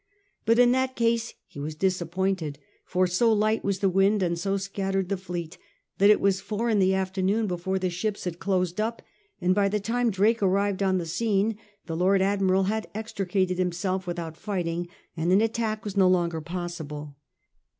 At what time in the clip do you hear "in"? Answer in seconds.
0.57-0.71, 6.71-6.79